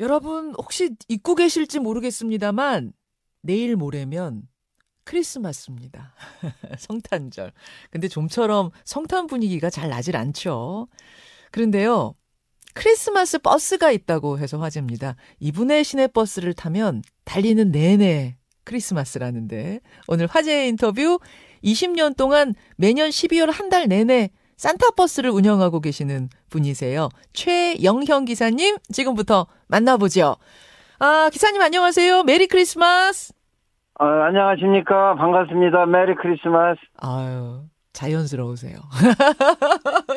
[0.00, 2.92] 여러분 혹시 잊고 계실지 모르겠습니다만
[3.42, 4.42] 내일 모레면
[5.04, 6.14] 크리스마스입니다.
[6.78, 7.52] 성탄절.
[7.90, 10.88] 근데 좀처럼 성탄 분위기가 잘 나질 않죠.
[11.50, 12.14] 그런데요.
[12.72, 15.14] 크리스마스 버스가 있다고 해서 화제입니다.
[15.38, 21.20] 이분의 시내 버스를 타면 달리는 내내 크리스마스라는데 오늘 화제의 인터뷰
[21.62, 27.08] 20년 동안 매년 12월 한 달 내내 산타버스를 운영하고 계시는 분이세요.
[27.32, 30.36] 최영형 기사님 지금부터 만나보죠.
[30.98, 32.22] 아 기사님 안녕하세요.
[32.24, 33.32] 메리 크리스마스.
[33.98, 35.14] 아, 안녕하십니까.
[35.16, 35.86] 반갑습니다.
[35.86, 36.80] 메리 크리스마스.
[36.98, 37.62] 아유
[37.92, 38.76] 자연스러우세요.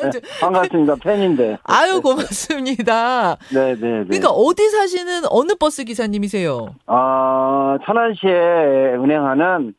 [0.02, 0.96] 네, 반갑습니다.
[0.96, 1.58] 팬인데.
[1.62, 3.36] 아유 고맙습니다.
[3.52, 4.04] 네, 네, 네.
[4.04, 6.74] 그러니까 어디 사시는 어느 버스 기사님이세요?
[6.86, 9.74] 아, 천안시에 운행하는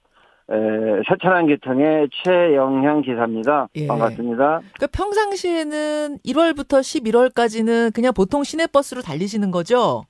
[0.51, 3.67] 에, 서천안계통의 최영형 기사입니다.
[3.75, 3.85] 예.
[3.87, 4.61] 반갑습니다.
[4.73, 10.05] 그러니까 평상시에는 1월부터 11월까지는 그냥 보통 시내버스로 달리시는 거죠?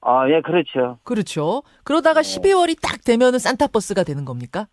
[0.00, 0.98] 아, 예, 그렇죠.
[1.02, 1.62] 그렇죠.
[1.82, 2.40] 그러다가 네.
[2.40, 4.68] 12월이 딱 되면은 산타버스가 되는 겁니까?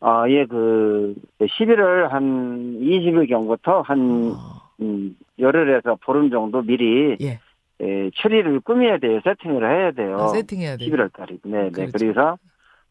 [0.00, 7.38] 아, 예, 그 11월 한 20일경부터 한 아, 음, 열흘에서 보름 정도 미리 예.
[7.80, 9.20] 에, 추리를 꾸며야 돼요.
[9.22, 10.16] 세팅을 해야 돼요.
[10.18, 10.88] 아, 세팅해야 돼요.
[10.90, 11.38] 11월 달이.
[11.44, 11.70] 네, 네.
[11.70, 11.92] 그렇죠.
[11.92, 12.38] 그래서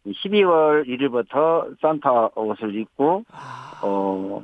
[0.07, 4.41] 12월 1일부터 산타 옷을 입고 아, 어,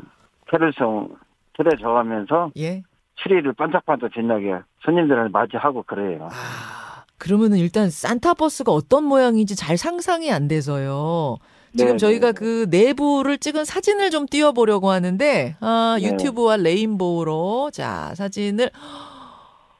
[0.49, 1.15] 캐롤송
[1.57, 2.83] 틀에 저가면서 예.
[3.15, 6.29] 추리를 반짝반짝 빛나게 손님들을 맞이하고 그래요.
[6.31, 11.37] 아, 그러면은 일단 산타 버스가 어떤 모양인지 잘 상상이 안 돼서요.
[11.77, 12.33] 지금 네, 저희가 네.
[12.33, 16.07] 그 내부를 찍은 사진을 좀 띄워보려고 하는데, 아, 네.
[16.07, 18.71] 유튜브와 레인보우로, 자, 사진을,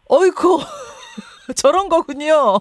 [0.08, 0.59] 어이쿠,
[1.56, 2.60] 저런 거군요.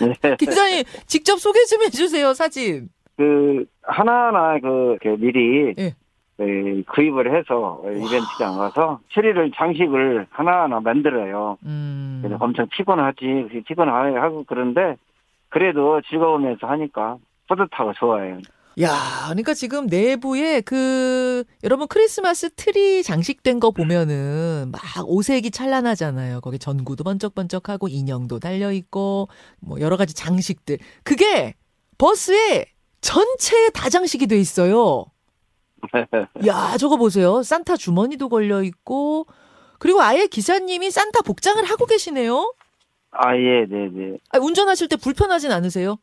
[0.00, 0.36] 네.
[0.36, 2.88] 기자님, 직접 소개 좀 해주세요, 사진.
[3.16, 5.94] 그 하나하나 그, 그 미리 예.
[6.38, 11.56] 에, 구입을 해서 이벤트장 가서 트리를 장식을 하나하나 만들어요.
[11.64, 12.20] 음.
[12.22, 14.96] 그래서 엄청 피곤하지, 피곤하고 그런데
[15.48, 17.16] 그래도 즐거우면서 하니까
[17.48, 18.38] 뿌듯하고 좋아요.
[18.82, 18.90] 야,
[19.28, 26.42] 그러니까 지금 내부에 그 여러분 크리스마스 트리 장식된 거 보면은 막 오색이 찬란하잖아요.
[26.42, 29.28] 거기 전구도 번쩍번쩍하고 인형도 달려 있고
[29.60, 30.78] 뭐 여러 가지 장식들.
[31.04, 31.54] 그게
[31.96, 32.66] 버스에
[33.00, 35.06] 전체에 다 장식이 돼 있어요.
[36.46, 37.42] 야, 저거 보세요.
[37.42, 39.26] 산타 주머니도 걸려 있고
[39.78, 42.52] 그리고 아예 기사님이 산타 복장을 하고 계시네요.
[43.10, 44.18] 아, 예, 네, 네.
[44.30, 45.96] 아, 운전하실 때 불편하진 않으세요?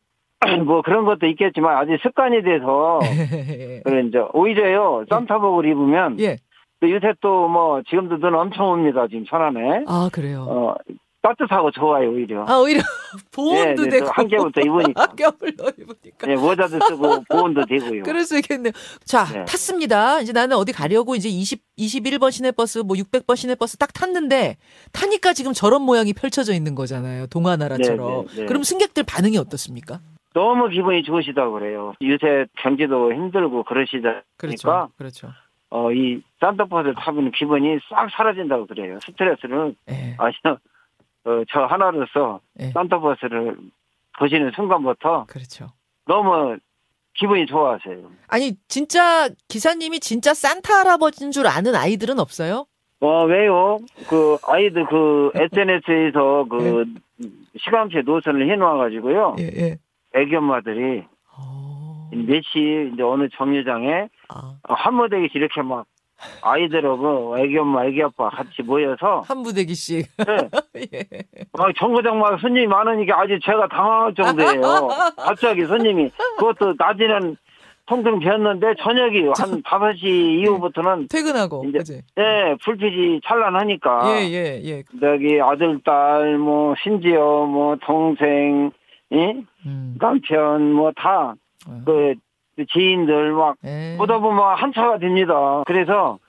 [0.66, 3.00] 뭐 그런 것도 있겠지만 아직 습관이 돼서
[3.86, 6.38] 그래 이제 오히려요 산타복을 입으면 예.
[6.80, 10.46] 또 요새 또 뭐 지금도 눈 엄청 옵니다 지금 천안에 아, 그래요.
[10.50, 10.76] 어
[11.22, 12.82] 따뜻하고 좋아요 오히려 아, 오히려
[13.32, 16.28] 보온도 네, 되고 또한 개부터 입으니까 더 입으니까.
[16.30, 18.74] 예, 모자도 쓰고 보온도 되고요 그럴 수 있겠네요.
[19.06, 19.46] 자, 네.
[19.46, 20.20] 탔습니다.
[20.20, 24.58] 이제 나는 어디 가려고 이제 20, 21번 시내버스, 뭐 600번 시내버스 딱 탔는데,
[24.92, 27.28] 타니까 지금 저런 모양이 펼쳐져 있는 거잖아요.
[27.28, 28.26] 동화나라처럼.
[28.28, 28.46] 네, 네, 네.
[28.46, 30.02] 그럼 승객들 반응이 어떻습니까?
[30.34, 34.90] 너무 기분이 좋으시다고 그래요 요새 경기도 힘들고 그러시다 그렇죠.
[34.98, 35.30] 그렇죠.
[35.70, 40.16] 어 이 산타버스 타면 기분이 싹 사라진다고 그래요 스트레스는 예.
[40.18, 40.58] 아시죠
[41.26, 42.66] 어, 저 하나로서 예.
[42.72, 43.58] 산타버스를
[44.20, 45.68] 보시는 순간부터 그렇죠.
[46.06, 46.58] 너무
[47.16, 48.12] 기분이 좋아하세요.
[48.28, 52.66] 아니, 진짜 기사님이 진짜 산타 할아버지인 줄 아는 아이들은 없어요?
[53.02, 53.78] 어, 왜요?
[54.10, 56.86] 그, 아이들 그, SNS에서 그,
[57.60, 59.36] 시간표 노선을 해놓아가지고요.
[59.40, 59.78] 예, 예.
[60.16, 61.04] 애기 엄마들이
[61.38, 65.86] 어, 몇시 이제 어느 정류장에 아, 한 무대기씩 이렇게 막
[66.42, 70.06] 아이들하고 애기 엄마, 애기 아빠 같이 모여서 한 부대기씩.
[70.18, 71.04] 네, 예.
[71.58, 74.62] 막 정거장 막 손님이 많으니까 아주 제가 당황할 정도예요.
[75.18, 77.36] 갑자기 손님이 그것도 낮에는
[77.88, 81.66] 통통 비었는데 저녁이 한 5시 이후부터는 퇴근하고.
[81.68, 82.02] 이제- 그지?
[82.16, 84.84] 네, 불빛이 찬란하니까 예, 예, 예.
[85.02, 88.72] 저기 아들, 딸, 뭐 심지어 뭐 동생,
[89.14, 89.46] 이?
[89.66, 89.96] 음.
[90.00, 91.36] 남편 뭐다
[91.68, 91.82] 어.
[91.86, 92.16] 그
[92.72, 93.96] 지인들 막 예.
[93.98, 95.64] 보다 보면 한차가 됩니다.
[95.66, 96.20] 그래서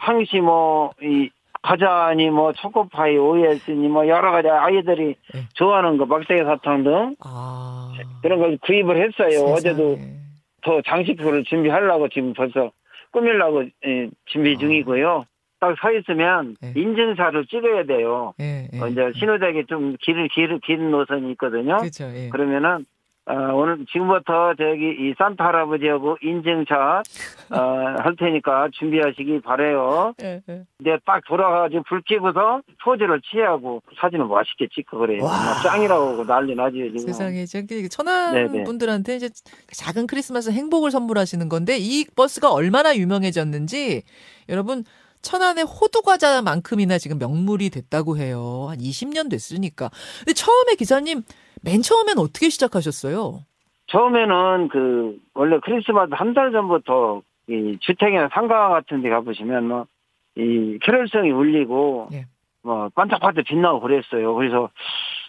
[0.00, 1.30] 항시 뭐이
[1.62, 5.48] 과자니 뭐 초코파이, 오이스니 뭐 여러 가지 아이들이 예.
[5.54, 7.92] 좋아하는 거 막대기 사탕 등 아.
[8.20, 9.44] 그런 걸 구입을 했어요.
[9.52, 10.16] 어제도 세상에.
[10.62, 12.70] 더 장식표를 준비하려고 지금 벌써
[13.12, 14.58] 꾸밀려고 예, 준비 아.
[14.58, 15.24] 중이고요.
[15.62, 16.72] 딱 서 있으면 네.
[16.74, 18.34] 인증사를 찍어야 돼요.
[18.40, 18.80] 예, 예.
[18.80, 21.76] 어, 이제 신호대기 좀 길, 길, 긴 노선이 있거든요.
[21.78, 22.10] 그렇죠.
[22.12, 22.28] 예.
[22.30, 22.84] 그러면은
[23.24, 27.04] 어, 오늘 지금부터 저기 이 산타 할아버지하고 인증샷
[27.52, 27.54] 어,
[28.02, 30.12] 할 테니까 준비하시기 바래요.
[30.24, 30.64] 예, 예.
[30.80, 35.22] 이제 딱 돌아가지고 불 켜고서 포즈를 취하고 사진을 멋있게 찍고 그래요.
[35.22, 35.30] 와.
[35.30, 36.98] 막 짱이라고 난리 나죠 지금.
[36.98, 38.64] 세상에 저기 천안 네네.
[38.64, 39.28] 분들한테 이제
[39.72, 44.02] 작은 크리스마스 행복을 선물하시는 건데 이 버스가 얼마나 유명해졌는지
[44.48, 44.82] 여러분
[45.22, 48.66] 천안의 호두 과자만큼이나 지금 명물이 됐다고 해요.
[48.68, 49.90] 한 20년 됐으니까.
[50.18, 51.22] 근데 처음에 기사님
[51.62, 53.40] 맨 처음엔 어떻게 시작하셨어요?
[53.86, 59.86] 처음에는 그 원래 크리스마스 한 달 전부터 이 주택이나 상가 같은 데 가보시면 뭐
[60.34, 62.24] 이 캐럴성이 울리고 예.
[62.62, 64.34] 뭐 반짝반짝 빛나고 그랬어요.
[64.34, 64.70] 그래서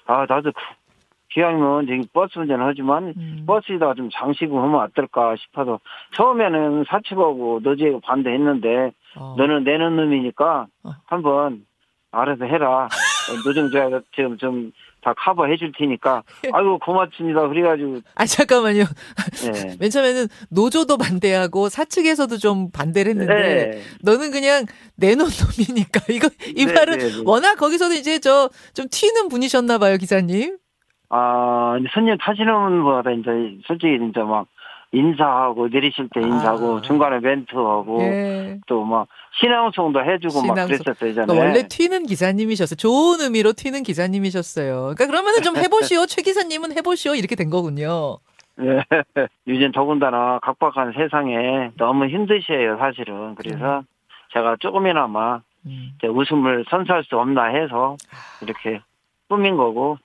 [0.06, 0.62] 아 나도 그
[1.34, 3.44] 기왕이면 지금 버스 운전을 하지만 음.
[3.48, 5.80] 버스에다가 좀 장식을 하면 어떨까 싶어서
[6.16, 9.36] 처음에는 사측하고 너지하고 반대했는데 어.
[9.38, 10.92] 너는 내는 놈이니까 어.
[11.06, 11.66] 한번
[12.12, 12.88] 알아서 해라.
[13.46, 14.72] 노정조야 지금 좀
[15.04, 17.48] 다 커버 해 줄 테니까 아이고 고맙습니다.
[17.50, 18.86] 그래가지고 아 잠깐만요.
[19.44, 19.76] 네.
[19.80, 23.82] 맨 처음에는 노조도 반대하고 사측에서도 좀 반대를 했는데 네.
[24.02, 24.66] 너는 그냥
[24.96, 27.22] 내놓은 놈이니까 이거 이 네, 말은 네, 네.
[27.26, 30.58] 워낙 거기서도 이제 저 좀 튀는 분이셨나 봐요 기사님.
[31.10, 34.48] 아, 이제 손님 타시는 분보다 이제 솔직히 진짜 막
[34.94, 36.82] 인사하고 내리실 때 인사하고 아.
[36.82, 38.60] 중간에 멘트하고 예.
[38.68, 39.08] 또막
[39.40, 40.78] 신앙송도 해주고 막 신앙송.
[40.78, 41.26] 그랬었어요 예전에.
[41.26, 42.76] 그러니까 원래 튀는 기사님이셨어요.
[42.78, 44.94] 좋은 의미로 튀는 기사님이셨어요.
[44.96, 46.06] 그러니까 그러면은 좀 해보시오.
[46.08, 47.16] 최 기사님은 해보시오.
[47.16, 48.20] 이렇게 된 거군요.
[48.62, 48.84] 예.
[49.48, 53.34] 요즘 더군다나 각박한 세상에 너무 힘드셔요 사실은.
[53.34, 53.84] 그래서
[54.34, 55.94] 제가 조금이나마 음.
[55.98, 58.46] 이제 웃음을 선사할 수 없나 해서 아.
[58.46, 58.80] 이렇게
[59.28, 59.98] 꾸민 거고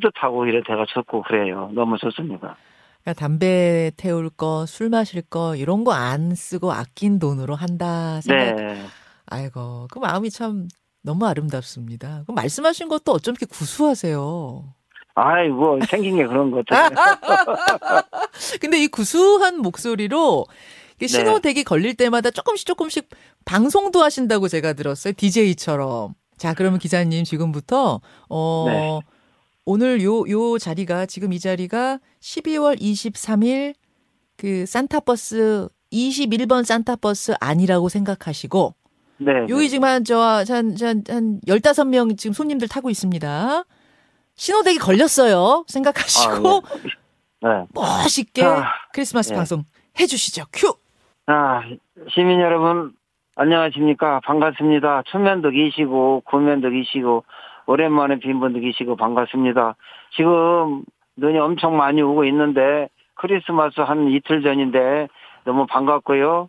[0.00, 1.70] 뿌듯하고 이래 제가 좋고 그래요.
[1.74, 2.56] 너무 좋습니다.
[3.02, 8.54] 그러니까 담배 태울 거, 술 마실 거 이런 거 안 쓰고 아낀 돈으로 한다 생각.
[8.56, 8.82] 네.
[9.26, 10.68] 아이고 그 마음이 참
[11.02, 12.24] 너무 아름답습니다.
[12.26, 14.64] 그 말씀하신 것도 어쩜 이렇게 구수하세요.
[15.16, 16.90] 아이고 생긴 게 그런 것 같아요.
[18.60, 20.46] 근데 이 구수한 목소리로
[20.96, 21.08] 이게 네.
[21.08, 23.08] 신호대기 걸릴 때마다 조금씩 조금씩
[23.44, 25.12] 방송도 하신다고 제가 들었어요.
[25.16, 26.14] DJ처럼.
[26.36, 29.00] 자, 그러면 기자님 지금부터 어 네.
[29.66, 33.74] 오늘 요 요 자리가 지금 이 자리가 12월 23일
[34.36, 38.74] 그 산타버스 21번 산타버스 아니라고 생각하시고
[39.18, 39.32] 네.
[39.48, 40.44] 여기 지금 한 저 한
[40.76, 43.64] 한 한 15명 지금 손님들 타고 있습니다.
[44.36, 45.64] 신호대기 걸렸어요.
[45.68, 46.62] 생각하시고
[47.42, 47.66] 아, 네.
[47.72, 49.36] 멋있게 아, 크리스마스 네.
[49.36, 49.64] 방송
[50.00, 50.46] 해주시죠.
[50.52, 50.74] 큐.
[51.26, 51.62] 아,
[52.12, 52.92] 시민 여러분,
[53.36, 54.20] 안녕하십니까.
[54.24, 55.04] 반갑습니다.
[55.06, 57.24] 초면도 계시고, 구면도 계시고,
[57.66, 59.76] 오랜만에 빈 분도 계시고, 반갑습니다.
[60.16, 60.84] 지금
[61.16, 65.08] 눈이 엄청 많이 오고 있는데, 크리스마스 한 이틀 전인데,
[65.44, 66.48] 너무 반갑고요.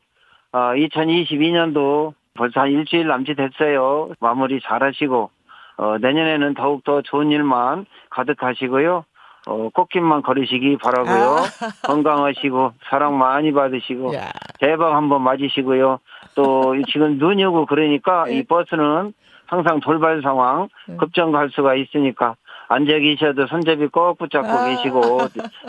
[0.51, 4.11] 아, 2022년도 벌써 한 일주일 남짓 됐어요.
[4.19, 5.29] 마무리 잘 하시고,
[5.77, 9.05] 어, 내년에는 더욱더 좋은 일만 가득하시고요.
[9.47, 11.35] 어, 꽃길만 걸으시기 바라고요.
[11.85, 14.31] 건강하시고, 사랑 많이 받으시고, 야.
[14.59, 15.99] 대박 한번 맞으시고요.
[16.35, 18.37] 또 지금 눈이 오고 그러니까 네.
[18.37, 19.13] 이 버스는
[19.47, 20.97] 항상 돌발 상황 네.
[20.97, 22.35] 급정 갈 수가 있으니까
[22.67, 24.67] 앉아 계셔도 손잡이 꼭 붙잡고 아.
[24.67, 25.19] 계시고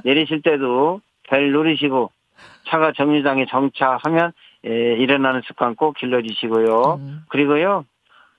[0.05, 2.11] 내리실 때도 벨 누르시고
[2.69, 4.33] 차가 정류장에 정차하면
[4.67, 6.99] 예, 일어나는 습관 꼭 길러주시고요.
[6.99, 7.23] 음.
[7.29, 7.85] 그리고요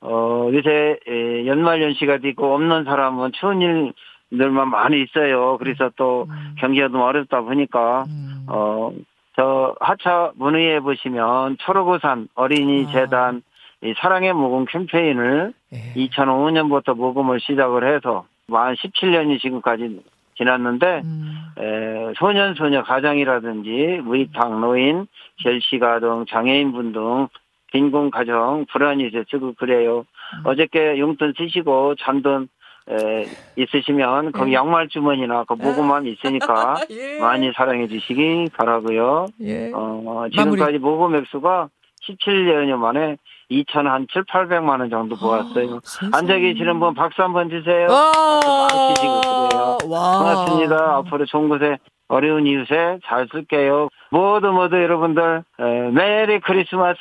[0.02, 3.94] 어 요새 예, 연말 연시가 되고 없는 사람은 추운 일
[4.30, 5.58] 들만 많이 있어요.
[5.58, 6.56] 그래서 또 음.
[6.58, 8.46] 경기가 너무 어렵다 보니까 음.
[8.48, 8.92] 어,
[9.36, 12.92] 저 하차 문의에 보시면 초록우산 어린이 아.
[12.92, 13.42] 재단
[13.84, 15.94] 이 사랑의 모금 캠페인을 예.
[15.96, 20.02] 2005년부터 모금을 시작을 해서 만 17년이 지금까지
[20.38, 21.36] 지났는데 음.
[21.60, 25.08] 에, 소년 소녀 가장이라든지 무익당 노인
[25.44, 27.28] 결시가등 장애인분 등
[27.72, 30.00] 빈곤 가정 불안이 이제 쓰고 그래요.
[30.00, 30.42] 음.
[30.46, 32.48] 어저께 용돈 쓰시고 잔돈
[32.90, 33.26] 에,
[33.58, 34.56] 있으시면 거기 네.
[34.56, 37.20] 양말 주머니나 그 모금함 있으니까 예.
[37.20, 39.26] 많이 사랑해 주시기 바라고요.
[39.42, 39.72] 예.
[39.74, 41.70] 어, 지금까지 모금 액수가
[42.08, 43.18] 17년여 만에
[43.50, 45.80] 2천 한 7, 800만 원 정도 모았어요.
[45.84, 46.12] 세상에.
[46.14, 47.88] 앉아 계시는 분 박수 한번 주세요.
[47.90, 48.94] 와.
[48.96, 49.78] 그래요.
[49.88, 50.18] 와.
[50.20, 50.96] 고맙습니다.
[50.98, 51.78] 앞으로 좋은 곳에
[52.10, 53.90] 어려운 이웃에 잘 쓸게요.
[54.12, 56.98] 모두 모두 여러분들 에, 메리 크리스마스.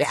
[0.00, 0.06] 야.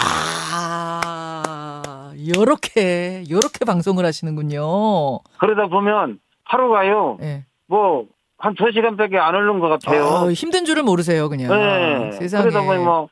[2.38, 5.20] 요렇게 요렇게 방송을 하시는군요.
[5.38, 7.18] 그러다 보면 하루가요.
[7.22, 7.46] 예.
[7.68, 10.06] 뭐한두 시간밖에 안 흐른 것 같아요.
[10.06, 11.50] 아, 힘든 줄을 모르세요, 그냥.
[11.50, 12.12] 네.
[12.12, 12.44] 세상에.
[12.44, 13.08] 그러다 보니 뭐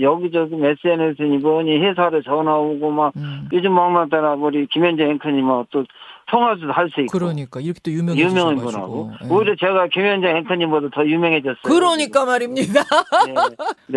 [0.00, 3.48] 여기저기 SNS니 뭐니 회사로 전화 오고 막 음.
[3.52, 5.84] 요즘 막만 따라 우리 김현재 앵커님 뭐또
[6.30, 8.70] 통화도 할 수 있고 그러니까 이렇게 또 유명한 유명해지셔 가지고.
[8.70, 9.28] 분하고 예.
[9.28, 11.60] 오히려 제가 김현재 앵커님보다 더 유명해졌어요.
[11.62, 12.80] 그러니까 말입니다.
[13.26, 13.34] 네.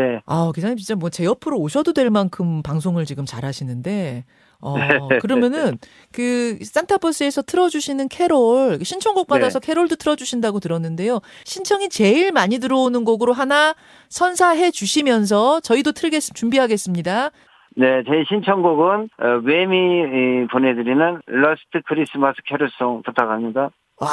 [0.02, 0.22] 네.
[0.26, 4.26] 아, 기자님 진짜 뭐 제 옆으로 오셔도 될 만큼 방송을 지금 잘하시는데
[4.62, 5.20] 어, 네.
[5.20, 5.78] 그러면은
[6.12, 9.68] 그 산타버스에서 틀어주시는 캐롤 신청곡 받아서 네.
[9.68, 11.20] 캐롤도 틀어주신다고 들었는데요.
[11.44, 13.76] 신청이 제일 많이 들어오는 곡으로 하나
[14.10, 17.32] 선사해 주시면서 저희도 틀겠 준비하겠습니다.
[17.78, 23.70] 네, 제 신청곡은 어, Wham의, 보내드리는 Last Christmas 캐롤송 부탁합니다.
[24.00, 24.08] 와,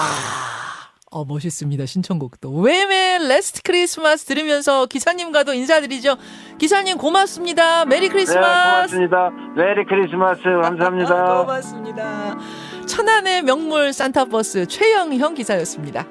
[1.12, 1.84] 어, 멋있습니다.
[1.86, 2.50] 신청곡도.
[2.60, 6.16] Wham의 Last Christmas 들으면서 기사님과도 인사드리죠.
[6.58, 7.84] 기사님 고맙습니다.
[7.84, 8.94] 메리 크리스마스.
[8.96, 9.30] 네, 고맙습니다.
[9.54, 10.42] 메리 크리스마스.
[10.42, 11.36] 감사합니다.
[11.44, 12.38] 고맙습니다.
[12.86, 16.06] 천안의 명물 산타버스 최영형 기사였습니다.